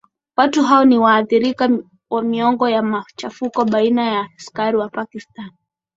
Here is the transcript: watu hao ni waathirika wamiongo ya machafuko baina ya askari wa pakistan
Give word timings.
watu 0.37 0.63
hao 0.63 0.85
ni 0.85 0.97
waathirika 0.97 1.69
wamiongo 2.09 2.69
ya 2.69 2.81
machafuko 2.81 3.65
baina 3.65 4.05
ya 4.07 4.29
askari 4.37 4.77
wa 4.77 4.89
pakistan 4.89 5.51